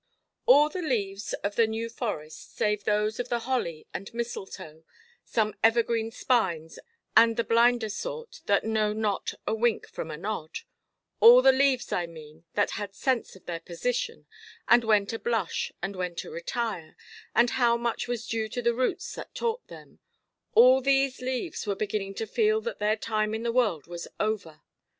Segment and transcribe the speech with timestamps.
[0.47, 4.83] All the leaves of the New Forest, save those of the holly and mistletoe,
[5.23, 6.79] some evergreen spines,
[7.15, 12.07] and the blinder sort, that know not a wink from a nod—all the leaves, I
[12.07, 14.25] mean, that had sense of their position,
[14.67, 16.95] and when to blush and when to retire,
[17.35, 22.15] and how much was due to the roots that taught them—all these leaves were beginning
[22.15, 24.61] to feel that their time in the world was over.